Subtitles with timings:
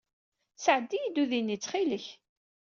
[0.63, 2.05] Sɛeddi-yi-d udi-nni ttxil-k.